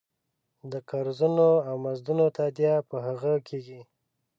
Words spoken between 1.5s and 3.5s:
او مزدونو تادیه په هغې